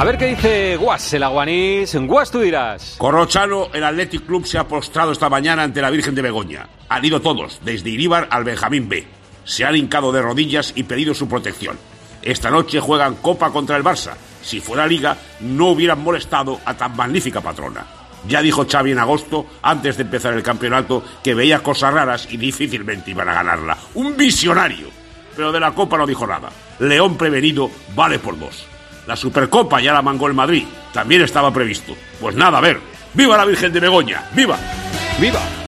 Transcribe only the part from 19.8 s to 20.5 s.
de empezar el